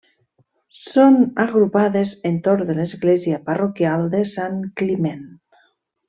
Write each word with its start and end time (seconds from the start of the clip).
Són 0.83 1.17
agrupades 1.43 2.13
entorn 2.31 2.65
de 2.71 2.75
l'església 2.79 3.39
parroquial 3.51 4.07
de 4.15 4.23
Sant 4.35 4.57
Climent. 4.81 5.21